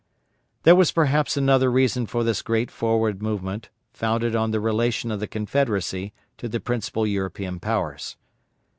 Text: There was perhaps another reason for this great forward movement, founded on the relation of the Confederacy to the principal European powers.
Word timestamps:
There 0.63 0.75
was 0.75 0.91
perhaps 0.91 1.37
another 1.37 1.69
reason 1.69 2.07
for 2.07 2.23
this 2.23 2.41
great 2.41 2.71
forward 2.71 3.21
movement, 3.21 3.69
founded 3.93 4.35
on 4.35 4.49
the 4.49 4.59
relation 4.59 5.11
of 5.11 5.19
the 5.19 5.27
Confederacy 5.27 6.11
to 6.39 6.49
the 6.49 6.59
principal 6.59 7.05
European 7.05 7.59
powers. 7.59 8.17